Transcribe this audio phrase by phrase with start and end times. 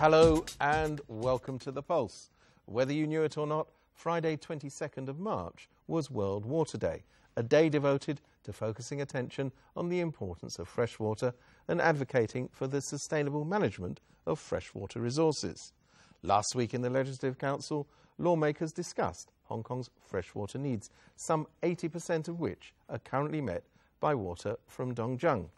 [0.00, 2.30] Hello and welcome to The Pulse.
[2.64, 7.04] Whether you knew it or not, Friday, 22nd of March, was World Water Day,
[7.36, 11.34] a day devoted to focusing attention on the importance of freshwater
[11.68, 15.74] and advocating for the sustainable management of freshwater resources.
[16.22, 22.40] Last week in the Legislative Council, lawmakers discussed Hong Kong's freshwater needs, some 80% of
[22.40, 23.64] which are currently met
[24.00, 25.50] by water from Dongjiang.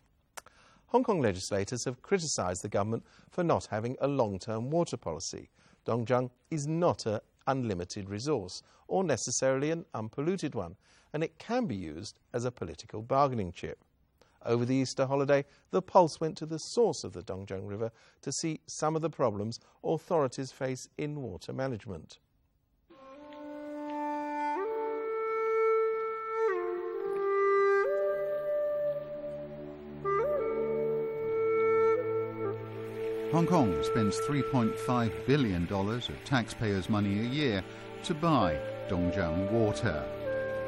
[0.92, 5.48] Hong Kong legislators have criticised the government for not having a long term water policy.
[5.86, 10.76] Dongjiang is not an unlimited resource or necessarily an unpolluted one,
[11.14, 13.82] and it can be used as a political bargaining chip.
[14.44, 18.30] Over the Easter holiday, the Pulse went to the source of the Dongjiang River to
[18.30, 22.18] see some of the problems authorities face in water management.
[33.32, 37.64] Hong Kong spends $3.5 billion of taxpayers' money a year
[38.02, 40.04] to buy Dongjiang water.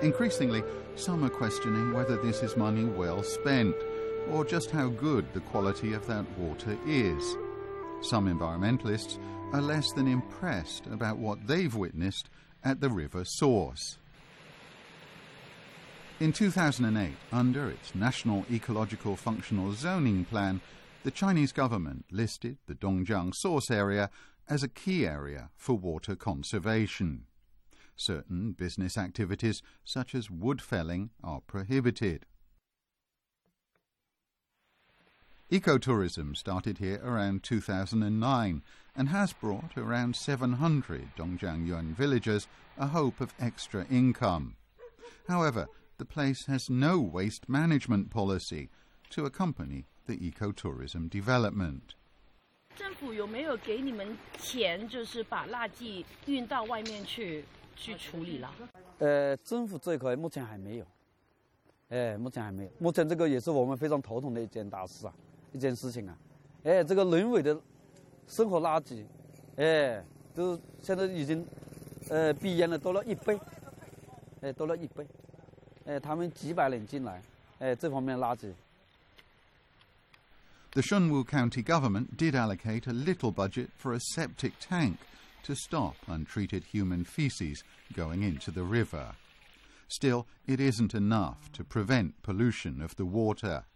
[0.00, 0.62] Increasingly,
[0.96, 3.76] some are questioning whether this is money well spent
[4.30, 7.36] or just how good the quality of that water is.
[8.00, 9.18] Some environmentalists
[9.52, 12.30] are less than impressed about what they've witnessed
[12.64, 13.98] at the river source.
[16.18, 20.62] In 2008, under its National Ecological Functional Zoning Plan,
[21.04, 24.08] the Chinese government listed the Dongjiang source area
[24.48, 27.26] as a key area for water conservation.
[27.94, 32.24] Certain business activities, such as wood felling, are prohibited.
[35.52, 38.62] Ecotourism started here around 2009
[38.96, 42.48] and has brought around 700 Dongjiang Yuan villagers
[42.78, 44.56] a hope of extra income.
[45.28, 45.66] However,
[45.98, 48.70] the place has no waste management policy
[49.10, 51.80] to accompany the ecotourism development.
[52.76, 57.44] 政府有没有给你们钱，就是把垃圾运到外面去
[57.76, 58.52] 去处理了？
[58.98, 60.86] 呃，政府这一块目前还没有，
[61.88, 62.70] 哎，目前还没有。
[62.78, 65.14] 目前这个也是我们非常头疼的一件大事啊，
[65.52, 66.18] 一件事情啊。
[66.64, 67.60] 哎，这个人为的
[68.26, 69.04] 生活垃圾，
[69.56, 70.04] 哎，
[70.34, 71.46] 都现在已经
[72.10, 73.38] 呃比原来多了一倍，
[74.40, 75.06] 哎，多了一倍。
[75.84, 77.22] 哎，他们几百人进来，
[77.58, 78.50] 哎，这方面垃圾。
[80.74, 84.98] The Xunwu County government did allocate a little budget for a septic tank
[85.44, 87.62] to stop untreated human feces
[87.92, 89.14] going into the river.
[89.86, 93.66] Still, it isn't enough to prevent pollution of the water.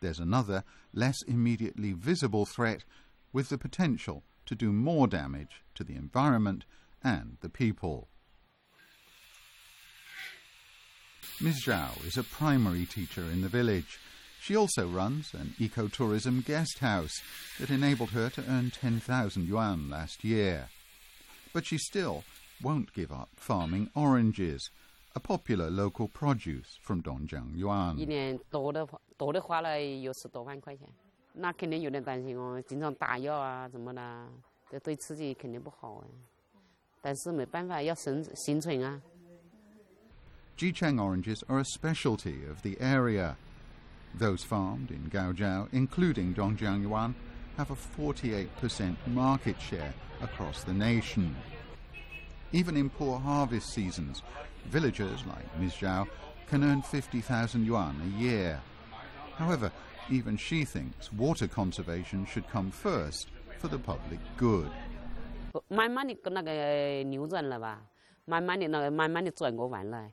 [0.00, 0.62] There's another,
[0.94, 2.84] less immediately visible threat
[3.32, 6.64] with the potential to do more damage to the environment
[7.02, 8.06] and the people.
[11.40, 11.64] Ms.
[11.66, 13.98] Zhao is a primary teacher in the village.
[14.47, 17.13] She also runs an ecotourism guest house
[17.59, 20.67] that enabled her to earn 10,000 yuan last year.
[21.53, 22.23] But she still
[22.61, 24.69] won't give up farming oranges,
[25.15, 27.97] a popular local produce from Dongjiang Yuan.
[27.97, 30.87] 一年多的话，多的话了有十多万块钱，
[31.33, 34.27] 那肯定有点担心哦，经常打药啊，怎么的，
[34.69, 36.07] 这对自己肯定不好哎。
[37.01, 38.99] 但是没办法，要生生存啊。
[40.57, 43.35] Jicheng oranges are a specialty of the area.
[44.15, 47.15] Those farmed in Gaojiao, including Dongjiang Yuan,
[47.57, 51.35] have a 48% market share across the nation.
[52.51, 54.21] Even in poor harvest seasons,
[54.69, 55.73] villagers like Ms.
[55.73, 56.07] Zhao
[56.47, 58.61] can earn 50,000 yuan a year.
[59.35, 59.71] However,
[60.09, 64.69] even she thinks water conservation should come first for the public good.
[65.67, 67.81] 慢慢的那个扭转了吧，
[68.25, 70.11] 慢慢的那个慢慢的转过弯来。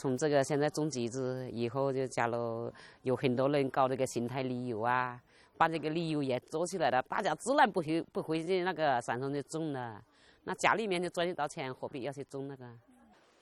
[0.00, 2.72] 从这个现在种橘子，以后就假如
[3.02, 5.20] 有很多人搞这个生态旅游啊，
[5.56, 10.00] 把这个旅游也做起来了，大家自然不会不会去那个山上去种了。
[10.44, 12.64] 那家里面就赚得到钱，何必要去种那个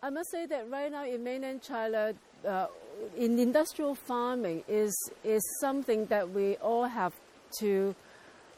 [0.00, 2.68] ？I must say that right now in mainland China, uh,
[3.16, 7.12] in industrial farming is is something that we all have
[7.60, 7.94] to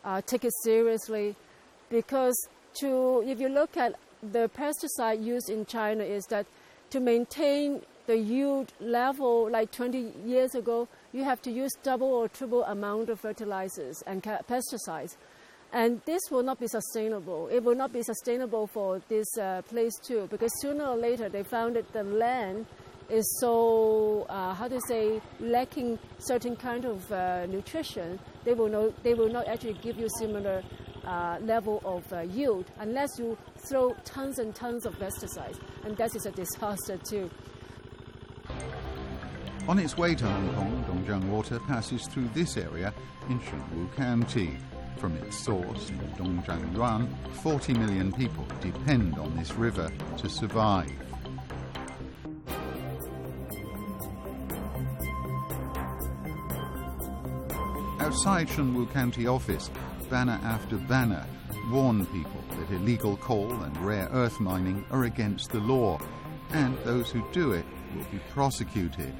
[0.04, 1.34] uh, take it seriously,
[1.90, 2.36] because
[2.80, 6.46] to if you look at the pesticide used in China is that
[6.90, 12.28] to maintain the yield level like 20 years ago, you have to use double or
[12.28, 15.16] triple amount of fertilizers and pesticides.
[15.72, 17.48] And this will not be sustainable.
[17.48, 21.42] It will not be sustainable for this uh, place too, because sooner or later they
[21.42, 22.64] found that the land
[23.10, 28.18] is so, uh, how to say, lacking certain kind of uh, nutrition.
[28.44, 30.62] They will, know, they will not actually give you similar
[31.08, 36.14] uh, level of uh, yield unless you throw tons and tons of pesticides, and that
[36.14, 37.30] is a disaster too.
[39.66, 42.92] On its way to Hong Kong, Dongjiang Water passes through this area
[43.28, 44.56] in Xunwu County.
[44.96, 47.08] From its source in Dongjiang
[47.42, 50.90] 40 million people depend on this river to survive.
[58.00, 59.70] Outside Xunwu County office,
[60.10, 61.24] banner after banner
[61.70, 66.00] warn people that illegal coal and rare earth mining are against the law,
[66.50, 67.64] and those who do it
[67.94, 69.12] will be prosecuted.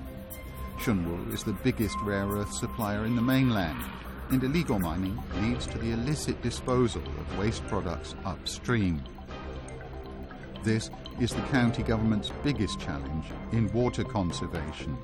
[0.79, 3.83] Xunwu is the biggest rare earth supplier in the mainland,
[4.31, 9.03] and illegal mining leads to the illicit disposal of waste products upstream.
[10.63, 10.91] This
[11.21, 14.97] is the county government's biggest challenge in water conservation.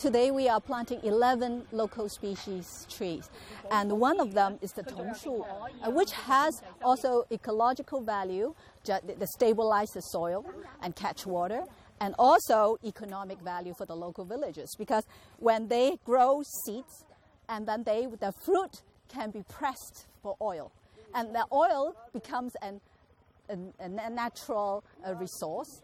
[0.00, 3.28] Today we are planting 11 local species trees,
[3.70, 5.44] and one of them is the tongshu,
[5.86, 8.54] uh, which has also ecological value,
[8.86, 10.46] that stabilize the soil
[10.82, 11.64] and catch water,
[12.00, 15.04] and also economic value for the local villagers because
[15.38, 17.04] when they grow seeds
[17.50, 18.80] and then they the fruit
[19.10, 20.72] can be pressed for oil
[21.14, 22.80] and the oil becomes an,
[23.50, 25.82] a natural uh, resource.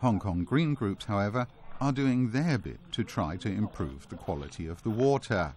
[0.00, 1.46] Hong kong green groups however
[1.81, 5.53] are doing their bit to try to improve the quality of the water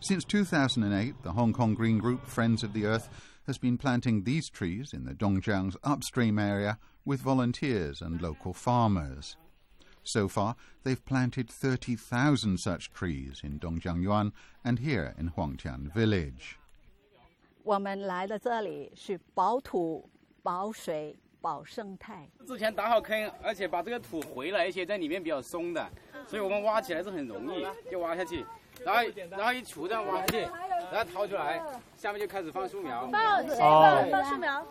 [0.00, 3.08] since 2008 the hong kong green group friends of the earth
[3.46, 9.36] has been planting these trees in the dongjiang's upstream area with volunteers and local farmers.
[10.02, 14.32] So far, they've planted 30,000 such trees in Dongjiangyuan
[14.64, 16.58] and here in Huangtian village.
[17.62, 20.10] 我们来的这里是保土、
[20.42, 22.29] 保水、 保生态。
[22.45, 25.89] 之前打好坑，而且把这个土回来一些，在里面比较松的，
[26.27, 28.45] 所以我们挖起来是很容易，就挖下去，
[28.85, 29.01] 然后
[29.31, 30.41] 然后一锄这样挖下去，
[30.91, 31.61] 然后掏出来，
[31.95, 33.07] 下面就开始放树苗。
[33.07, 34.65] 放放放树苗。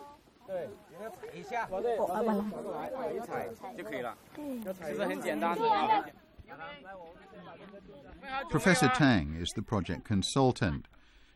[0.47, 0.69] 对，
[1.11, 2.45] 踩一下，对，完了，
[3.27, 5.65] 踩一踩就可以了，其实很简单的。
[8.51, 10.85] Professor Tang is the project consultant.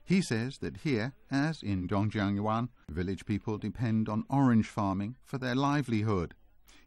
[0.04, 5.54] He says that here, as in Dongjiangyuan, village people depend on orange farming for their
[5.54, 6.34] livelihood.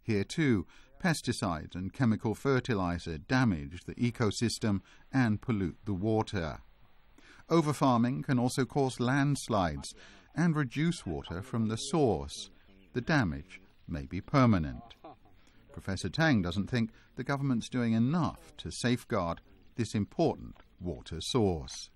[0.04, 0.68] Here too,
[1.04, 4.82] pesticides and chemical fertilizer damage the ecosystem
[5.12, 6.60] and pollute the water.
[7.50, 9.94] Overfarming can also cause landslides
[10.36, 12.50] and reduce water from the source.
[12.94, 14.96] The damage may be permanent.
[15.72, 19.42] Professor Tang doesn't think the government's doing enough to safeguard
[19.76, 21.90] this important water source.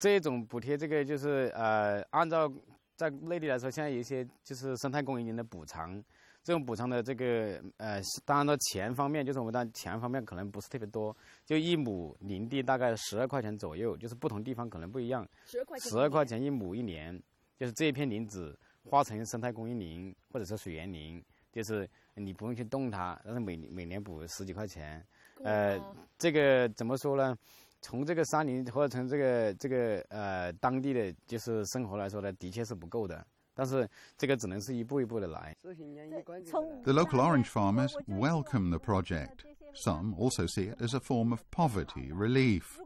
[0.00, 2.52] 这种补贴，这个就是呃，按照
[2.96, 6.02] 在内地来说，现在有一些就是生态公益林的补偿，
[6.42, 17.22] 这种补偿的这个呃，当然的钱方面，就是我们的钱方面可能不是特别多，就一亩林地大概十二块钱左右，就是不同地方可能不一样，十二块钱一亩一年。
[17.58, 25.06] 就是这一片林子化成生态公益林或者是水源林，就是你不用去动它，但是每每年补十几块钱。
[25.44, 25.78] 呃，
[26.16, 27.36] 这个怎么说呢？
[27.80, 33.26] 从这个山林或者从这个这个呃当地的就是生活来说呢，的确是不够的。
[33.54, 35.54] 但是这个只能是一步一步的来。
[35.62, 39.44] The local orange farmers welcome the project.
[39.74, 42.78] Some also see it as a form of poverty relief.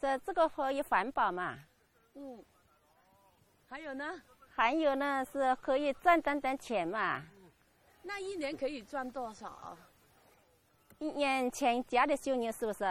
[0.00, 1.58] 这这个可以环保嘛？
[2.14, 2.44] 嗯。
[3.68, 4.04] 还有呢？
[4.54, 7.22] 还有呢，是可以赚点点钱嘛。
[8.02, 9.76] 那一年可以赚多少？
[10.98, 12.84] 一年钱家的收入是不是？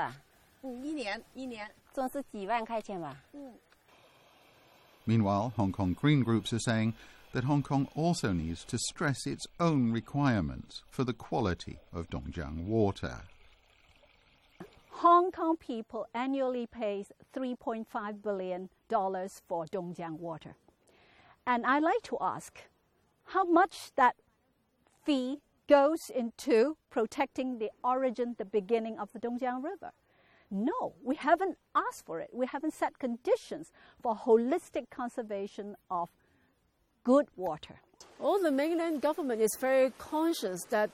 [0.64, 3.16] 嗯，一年一年总是几万块钱吧。
[3.32, 3.54] 嗯。
[5.06, 6.92] Meanwhile, Hong Kong Green Groups are saying
[7.32, 12.66] that Hong Kong also needs to stress its own requirements for the quality of Dongjiang
[12.66, 13.22] water.
[15.02, 20.54] Hong Kong people annually pays $3.5 billion for Dongjiang water.
[21.46, 22.68] And I like to ask
[23.24, 24.16] how much that
[25.04, 29.92] fee goes into protecting the origin, the beginning of the Dongjiang River.
[30.51, 32.29] No, we haven't asked for it.
[32.33, 33.71] We haven't set conditions
[34.01, 36.09] for holistic conservation of
[37.03, 37.75] good water.
[38.19, 40.89] All the mainland government is very conscious that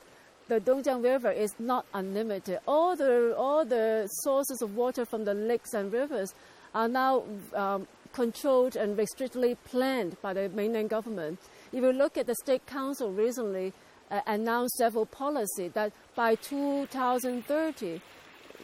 [0.47, 2.59] the Dongjiang River is not unlimited.
[2.67, 6.33] All the, all the sources of water from the lakes and rivers
[6.73, 11.39] are now um, controlled and restrictedly planned by the mainland government.
[11.71, 13.73] If you look at the State Council recently
[14.09, 18.01] uh, announced several policies that by 2030,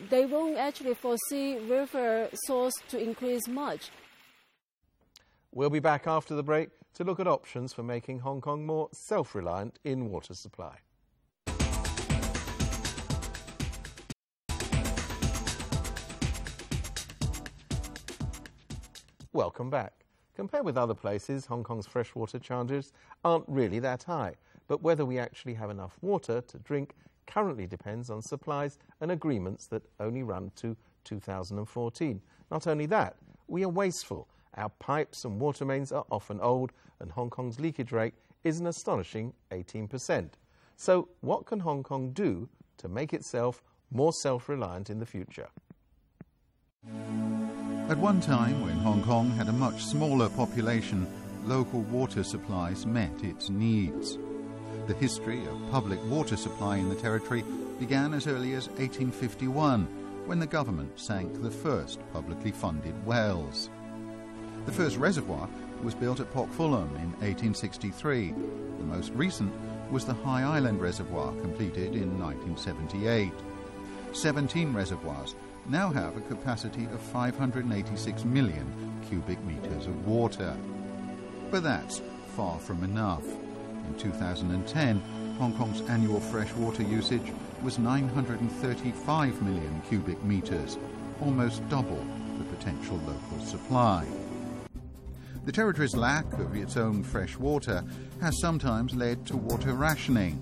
[0.10, 3.90] they won't actually foresee river source to increase much.
[5.54, 8.90] We'll be back after the break to look at options for making Hong Kong more
[8.92, 10.78] self-reliant in water supply.
[19.34, 19.94] Welcome back.
[20.36, 22.92] Compared with other places, Hong Kong's freshwater charges
[23.24, 24.34] aren't really that high.
[24.68, 26.96] But whether we actually have enough water to drink
[27.28, 32.22] currently depends on supplies and agreements that only run to 2014.
[32.50, 33.16] Not only that,
[33.48, 34.28] we are wasteful.
[34.56, 38.68] Our pipes and water mains are often old, and Hong Kong's leakage rate is an
[38.68, 40.30] astonishing 18%.
[40.76, 45.50] So, what can Hong Kong do to make itself more self reliant in the future?
[47.90, 51.08] At one time, when Hong Kong had a much smaller population,
[51.46, 54.18] local water supplies met its needs.
[54.88, 57.44] The history of public water supply in the territory
[57.78, 59.86] began as early as 1851,
[60.26, 63.70] when the government sank the first publicly funded wells.
[64.66, 65.50] The first reservoir
[65.84, 68.32] was built at Pok Fullam in 1863.
[68.32, 69.52] The most recent
[69.92, 73.34] was the High Island Reservoir, completed in 1978.
[74.14, 75.36] 17 reservoirs
[75.68, 78.66] now have a capacity of 586 million
[79.10, 80.56] cubic meters of water.
[81.52, 82.02] But that's
[82.38, 83.26] far from enough.
[83.88, 85.02] In 2010,
[85.40, 87.32] Hong Kong's annual freshwater usage
[87.64, 90.78] was 935 million cubic meters,
[91.22, 92.06] almost double
[92.38, 94.06] the potential local supply.
[95.46, 97.84] The territory's lack of its own fresh water
[98.20, 100.42] has sometimes led to water rationing.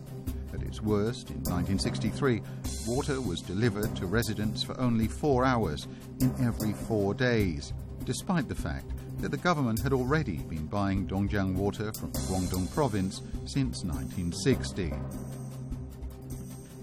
[0.53, 2.41] At its worst, in 1963,
[2.87, 5.87] water was delivered to residents for only four hours
[6.21, 7.73] in every four days,
[8.05, 13.21] despite the fact that the government had already been buying Dongjiang water from Guangdong province
[13.45, 14.93] since 1960.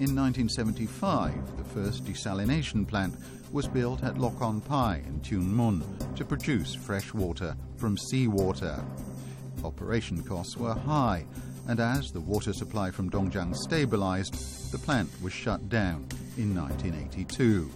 [0.00, 3.14] In 1975, the first desalination plant
[3.52, 5.84] was built at Lok On Pai in Tuen Mun
[6.16, 8.82] to produce fresh water from seawater.
[9.62, 11.24] Operation costs were high,
[11.68, 17.70] and as the water supply from Dongjiang stabilized, the plant was shut down in 1982.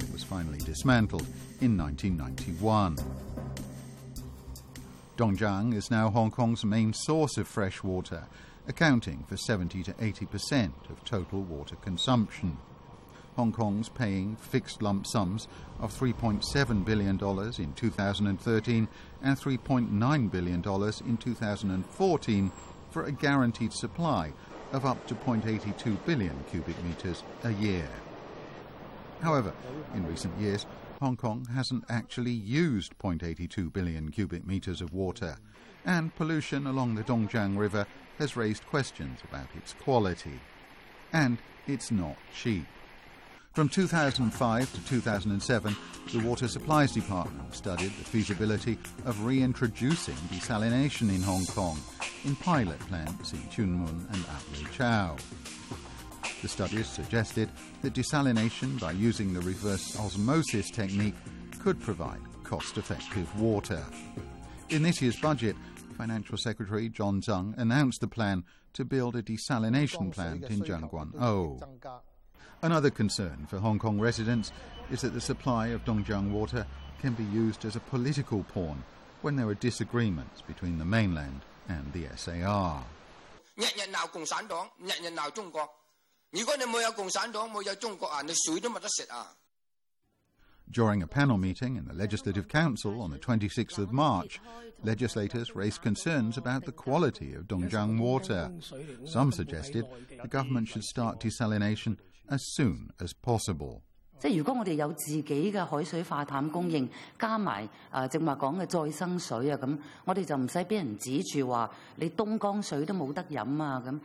[0.00, 1.26] It was finally dismantled
[1.60, 2.98] in 1991.
[5.16, 8.24] Dongjiang is now Hong Kong's main source of fresh water,
[8.66, 12.58] accounting for 70 to 80% of total water consumption.
[13.36, 15.48] Hong Kong's paying fixed lump sums
[15.80, 17.14] of $3.7 billion
[17.58, 18.88] in 2013
[19.22, 20.62] and $3.9 billion
[21.06, 22.52] in 2014
[22.90, 24.32] for a guaranteed supply
[24.72, 27.88] of up to 0.82 billion cubic meters a year.
[29.20, 29.52] However,
[29.94, 30.66] in recent years,
[31.00, 35.36] Hong Kong hasn't actually used 0.82 billion cubic meters of water,
[35.84, 37.86] and pollution along the Dongjiang River
[38.18, 40.40] has raised questions about its quality.
[41.12, 42.66] And it's not cheap.
[43.52, 45.76] From 2005 to 2007,
[46.12, 51.78] the Water Supplies Department studied the feasibility of reintroducing desalination in Hong Kong
[52.24, 55.16] in pilot plants in Tuen Mun and Ap Lei Chau.
[56.44, 57.48] The studies suggested
[57.80, 61.14] that desalination by using the reverse osmosis technique
[61.58, 63.82] could provide cost effective water.
[64.68, 65.56] In this year's budget,
[65.96, 71.14] Financial Secretary John Tsang announced the plan to build a desalination plant in Tseung Kwan
[71.18, 71.58] O.
[71.82, 72.00] Oh.
[72.60, 74.52] Another concern for Hong Kong residents
[74.90, 76.66] is that the supply of Dongjiang water
[77.00, 78.84] can be used as a political pawn
[79.22, 82.84] when there are disagreements between the mainland and the SAR.
[90.70, 94.40] During a panel meeting in the Legislative Council on the 26th of March,
[94.82, 98.50] legislators raised concerns about the quality of Dongjiang water.
[99.04, 99.84] Some suggested
[100.20, 101.98] the government should start desalination
[102.28, 103.82] as soon as possible.
[104.18, 105.22] 即係如果我哋有自己
[105.52, 106.88] 嘅海水化淡供應，
[107.18, 114.00] 加埋啊正話講嘅再生水啊，咁我哋就唔使俾人指住話你東江水都冇得飲啊咁。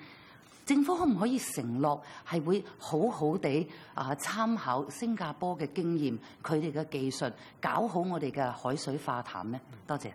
[0.69, 9.61] 政府可唔可以承诺系会好好地啊参考新加坡嘅经验，佢哋嘅技术，搞好我哋嘅海水化淡呢？
[9.87, 10.11] 多谢。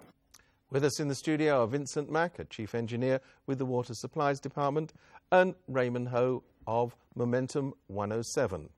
[0.72, 4.39] With us in the studio are Vincent Mack, a chief engineer with the Water Supplies
[4.39, 4.89] Department,
[5.31, 8.69] and Raymond Ho of Momentum 107.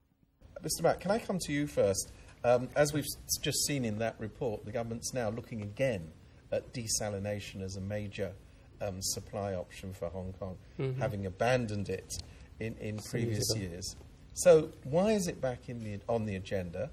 [0.61, 0.83] Mr.
[0.83, 2.11] Mack, can I come to you first?
[2.45, 3.05] Um, as we've
[3.41, 6.11] just seen in that report, the government's now looking again
[6.51, 8.31] at desalination as a major
[8.80, 11.00] um, supply option for Hong Kong, mm-hmm.
[11.00, 12.12] having abandoned it
[12.60, 13.96] in, in previous years.
[14.34, 16.90] So, why is it back in the, on the agenda,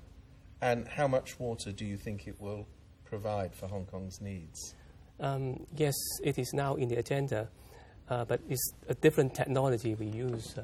[0.61, 2.65] and how much water do you think it will
[3.03, 4.75] provide for Hong Kong's needs?
[5.19, 7.49] Um, yes, it is now in the agenda,
[8.09, 10.57] uh, but it's a different technology we use.
[10.57, 10.63] Uh,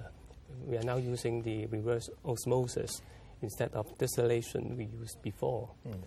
[0.65, 3.01] we are now using the reverse osmosis
[3.41, 5.69] instead of distillation we used before.
[5.88, 6.03] Mm.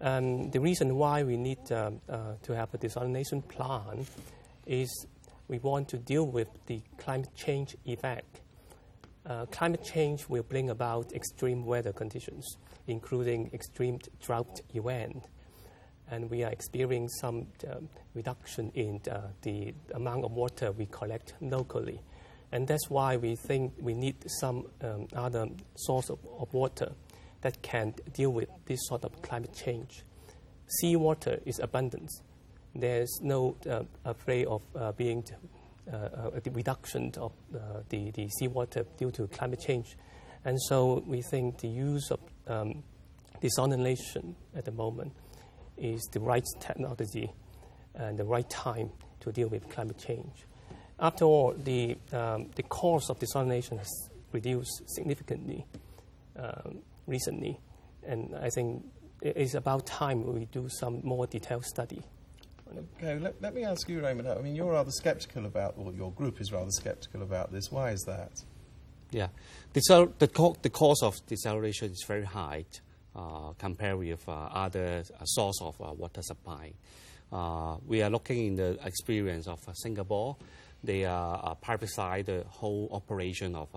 [0.00, 4.08] Um, the reason why we need uh, uh, to have a desalination plant
[4.66, 5.06] is
[5.48, 8.40] we want to deal with the climate change effect.
[9.24, 15.24] Uh, climate change will bring about extreme weather conditions, including extreme drought event.
[16.10, 21.34] And we are experiencing some um, reduction in uh, the amount of water we collect
[21.40, 22.00] locally.
[22.50, 26.92] And that's why we think we need some um, other source of, of water
[27.40, 30.02] that can deal with this sort of climate change.
[30.80, 32.10] Seawater is abundant.
[32.74, 35.24] There's no uh, afraid of uh, being
[35.92, 37.32] uh, a reduction of
[37.88, 39.96] the, the seawater due to climate change.
[40.44, 42.82] And so we think the use of um,
[43.40, 45.12] desalination at the moment
[45.76, 47.32] is the right technology
[47.94, 50.46] and the right time to deal with climate change.
[50.98, 55.66] After all, the, um, the cost of desalination has reduced significantly
[56.36, 57.58] um, recently,
[58.06, 58.84] and I think
[59.20, 62.02] it is about time we do some more detailed study.
[62.96, 64.28] Okay, let, let me ask you, Raymond.
[64.28, 67.70] I mean, you're rather sceptical about, or your group is rather sceptical about this.
[67.70, 68.42] Why is that?
[69.10, 69.28] Yeah,
[69.74, 72.64] the, the, co- the cost of desalination is very high
[73.14, 76.72] uh, compared with uh, other uh, source of uh, water supply.
[77.30, 80.36] Uh, we are looking in the experience of uh, Singapore.
[80.82, 83.68] They uh, privatized the whole operation of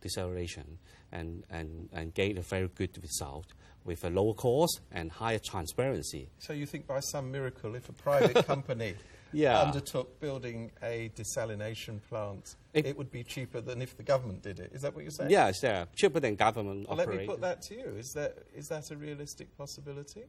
[0.00, 0.64] desalination
[1.12, 3.46] and, and, and gave a very good result
[3.88, 6.28] with a lower cost and higher transparency.
[6.38, 8.94] So you think by some miracle, if a private company
[9.32, 9.62] yeah.
[9.62, 14.60] undertook building a desalination plant, it, it, would be cheaper than if the government did
[14.60, 14.72] it.
[14.74, 15.30] Is that what you're saying?
[15.30, 16.86] Yes, yeah, cheaper than government.
[16.86, 17.94] Well, let me put that to you.
[17.98, 20.24] Is that is that a realistic possibility?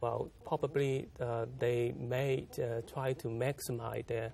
[0.00, 4.32] Well, probably uh, they may uh, try to maximize their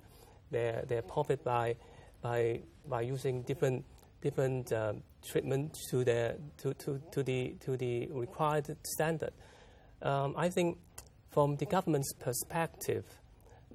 [0.51, 1.75] their their profit by
[2.21, 3.83] by by using different
[4.21, 9.31] different um, treatment to, the, to, to, to, the, to the required standard.
[10.01, 10.77] Um, I think
[11.29, 13.05] from the government's perspective,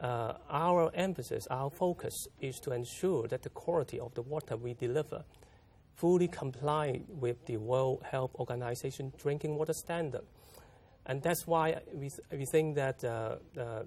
[0.00, 4.74] uh, our emphasis, our focus is to ensure that the quality of the water we
[4.74, 5.24] deliver
[5.94, 10.22] fully comply with the World Health Organization drinking water standard.
[11.06, 13.82] And that's why we, we think that uh, uh,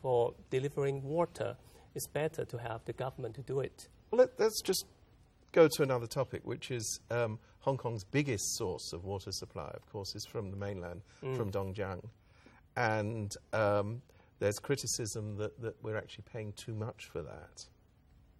[0.00, 1.56] for delivering water,
[1.94, 3.88] it's better to have the government to do it.
[4.12, 4.86] Let, us just
[5.52, 9.86] go to another topic, which is um, Hong Kong's biggest source of water supply, of
[9.90, 11.36] course, is from the mainland, mm.
[11.36, 12.02] from Dongjiang.
[12.76, 14.02] And um,
[14.38, 17.64] there's criticism that, that we're actually paying too much for that.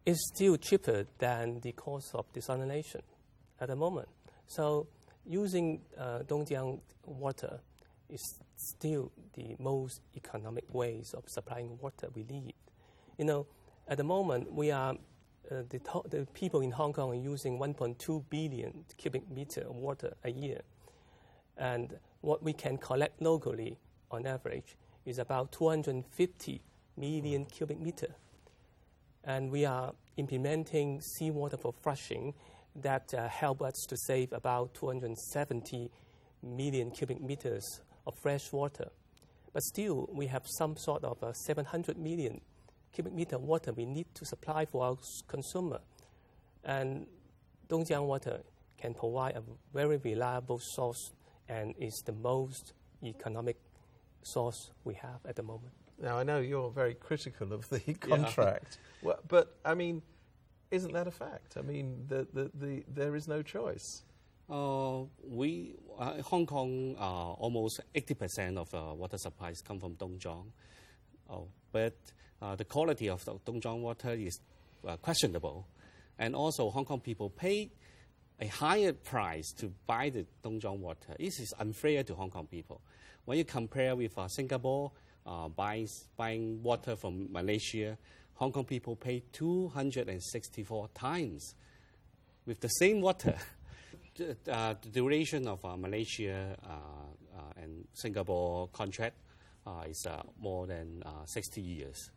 [0.06, 3.02] It's still cheaper than the cost of desalination
[3.60, 4.08] at the moment.
[4.46, 4.88] So
[5.26, 7.60] using uh, Dongjiang water
[8.08, 12.54] is still the most economic ways of supplying water we need.
[13.18, 13.46] You know,
[13.86, 14.94] at the moment, we are
[15.50, 20.14] uh, the, the people in Hong Kong are using 1.2 billion cubic meter of water
[20.24, 20.60] a year.
[21.56, 23.78] And what we can collect locally
[24.10, 26.62] on average is about 250
[26.96, 28.14] million cubic meter.
[29.24, 32.34] And we are implementing seawater for flushing
[32.76, 35.90] that uh, help us to save about 270
[36.42, 38.88] million cubic meters of fresh water.
[39.52, 42.40] But still, we have some sort of uh, 700 million
[42.92, 44.96] cubic meter water we need to supply for our
[45.28, 45.80] consumer.
[46.64, 47.06] And
[47.68, 48.40] Dongjiang water
[48.78, 51.12] can provide a very reliable source
[51.48, 52.72] and is the most
[53.02, 53.56] economic
[54.22, 55.72] source we have at the moment.
[56.00, 59.08] Now, I know you're very critical of the contract, yeah.
[59.08, 60.02] well, but I mean,
[60.70, 61.56] isn't that a fact?
[61.56, 64.02] I mean, the, the, the, there is no choice.
[64.48, 70.46] Uh, we, uh, Hong Kong, uh, almost 80% of uh, water supplies come from Dongjiang.
[71.28, 71.94] Oh, but
[72.42, 74.40] uh, the quality of the Dongjiang water is
[74.86, 75.66] uh, questionable.
[76.18, 77.70] And also, Hong Kong people pay
[78.40, 81.14] a higher price to buy the Dongjiang water.
[81.18, 82.80] This is unfair to Hong Kong people.
[83.26, 84.92] When you compare with uh, Singapore,
[85.26, 87.98] uh, buying, buying water from Malaysia,
[88.34, 91.54] Hong Kong people pay 264 times
[92.46, 93.36] with the same water.
[94.16, 96.56] the, uh, the, duration of uh, Malaysia
[97.60, 99.16] and Singapore contract
[99.86, 100.06] is
[100.40, 102.10] more than 60 years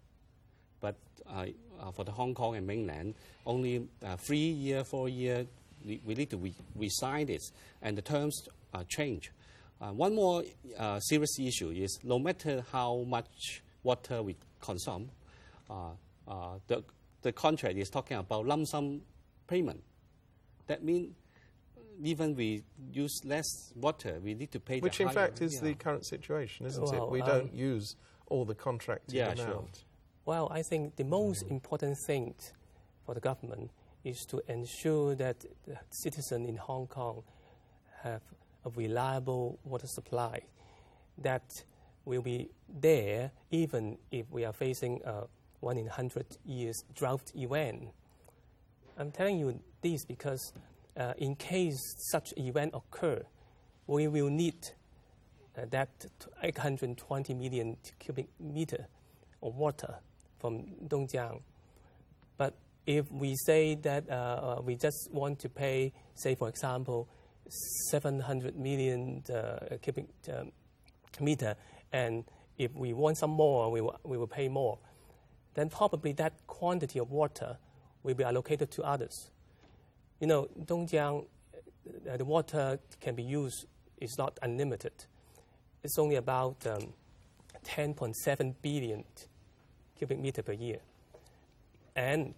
[0.84, 0.96] but
[1.34, 1.46] uh,
[1.82, 3.16] uh, for the Hong Kong and mainland,
[3.46, 5.48] only uh, three year, four year,
[5.86, 8.48] we, we need to re- resign this, and the terms
[8.90, 9.32] change.
[9.80, 10.44] one more
[11.00, 15.10] serious issue is no matter how much water we consume,
[16.68, 16.84] the,
[17.22, 19.02] the contract is talking about lump sum
[19.48, 19.82] payment.
[20.68, 21.16] That means
[22.02, 24.80] even we use less water, we need to pay.
[24.80, 25.70] Which, in fact, is yeah.
[25.70, 27.12] the current situation, isn't well, it?
[27.12, 27.96] We um, don't use
[28.28, 29.38] all the contracted yeah, amount.
[29.38, 29.64] Sure.
[30.26, 32.34] Well, I think the most important thing
[33.06, 33.72] for the government
[34.06, 37.24] is to ensure that the citizens in Hong Kong
[38.04, 38.22] have
[38.66, 40.40] a reliable water supply
[41.18, 41.66] that
[42.06, 45.24] will be there even if we are facing a
[45.60, 47.90] one in hundred years drought event.
[48.98, 50.54] I'm telling you this because
[50.96, 51.80] uh, in case
[52.12, 53.22] such event occur,
[53.88, 54.56] we will need
[55.58, 55.90] uh, that
[56.42, 58.88] 820 million cubic meter
[59.42, 60.00] of water
[60.44, 61.42] from Dongjiang.
[62.38, 62.54] But
[62.86, 67.08] if we say that uh, uh, we just want to pay, say, for example,
[67.92, 70.52] 700 million uh, cubic um,
[71.22, 71.56] meter,
[71.94, 72.26] and
[72.58, 74.80] if we want some more, we will, we will pay more,
[75.54, 77.56] then probably that quantity of water
[78.04, 79.30] will be allocated to others.
[80.20, 81.26] You know, Dongjiang,
[82.12, 83.66] uh, the water can be used,
[84.02, 84.92] is not unlimited.
[85.84, 86.94] It's only about um,
[87.64, 89.06] 10.7 billion
[90.04, 90.80] cubic meter per year.
[91.96, 92.34] And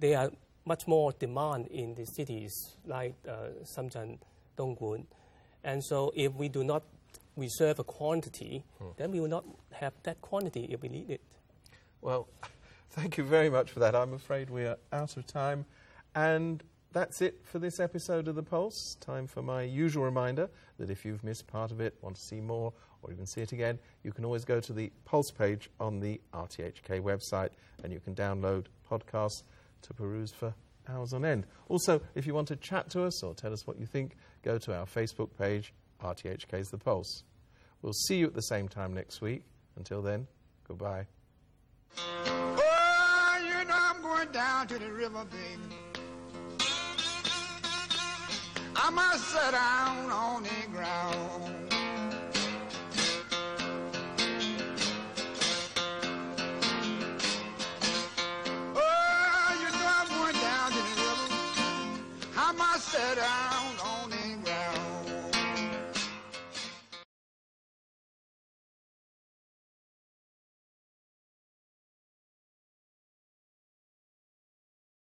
[0.00, 0.30] there are
[0.66, 2.52] much more demand in the cities
[2.86, 4.18] like uh, Shenzhen,
[4.58, 5.06] Dongguan.
[5.62, 6.82] And so if we do not
[7.36, 8.88] reserve a quantity, hmm.
[8.96, 11.20] then we will not have that quantity if we need it.
[12.02, 12.28] Well,
[12.90, 13.94] thank you very much for that.
[13.94, 15.64] I'm afraid we are out of time.
[16.14, 18.96] And that's it for this episode of The Pulse.
[19.00, 22.40] Time for my usual reminder that if you've missed part of it, want to see
[22.40, 26.00] more, or even see it again, you can always go to the Pulse page on
[26.00, 27.50] the RTHK website
[27.82, 29.42] and you can download podcasts
[29.82, 30.54] to peruse for
[30.88, 31.46] hours on end.
[31.68, 34.58] Also, if you want to chat to us or tell us what you think, go
[34.58, 37.24] to our Facebook page, RTHK's The Pulse.
[37.82, 39.44] We'll see you at the same time next week.
[39.76, 40.26] Until then,
[40.66, 41.06] goodbye.
[41.98, 45.76] Oh, you know I'm going down to the river, baby.
[48.76, 51.63] I must sit down on the ground.